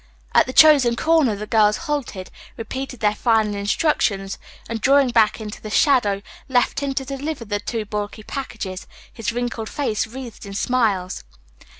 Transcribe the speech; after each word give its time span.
At 0.33 0.47
the 0.47 0.51
chosen 0.51 0.95
corner 0.95 1.35
the 1.35 1.45
girls 1.45 1.77
halted, 1.85 2.31
repeated 2.57 3.01
their 3.01 3.13
final 3.13 3.53
instructions, 3.53 4.39
and 4.67 4.81
drawing 4.81 5.09
back 5.11 5.39
into 5.39 5.61
the 5.61 5.69
shadow, 5.69 6.23
left 6.49 6.79
him 6.79 6.95
to 6.95 7.05
deliver 7.05 7.45
the 7.45 7.59
two 7.59 7.85
bulky 7.85 8.23
packages, 8.23 8.87
his 9.13 9.31
wrinkled 9.31 9.69
face 9.69 10.07
wreathed 10.07 10.43
in 10.47 10.55
smiles. 10.55 11.23